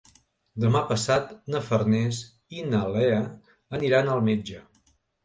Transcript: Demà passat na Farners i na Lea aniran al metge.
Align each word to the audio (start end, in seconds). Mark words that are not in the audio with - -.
Demà 0.61 0.79
passat 0.91 1.27
na 1.55 1.61
Farners 1.65 2.21
i 2.61 2.63
na 2.71 2.79
Lea 2.95 3.21
aniran 3.79 4.11
al 4.15 4.25
metge. 4.31 4.65